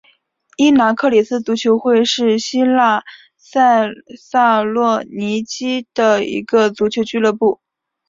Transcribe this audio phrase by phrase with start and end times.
[0.57, 3.03] 伊拿克里斯足球会是希腊
[3.37, 3.89] 塞
[4.19, 7.61] 萨洛尼基的一个足球俱乐部。